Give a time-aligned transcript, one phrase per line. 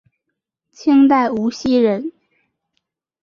[0.71, 2.11] 清代无锡人。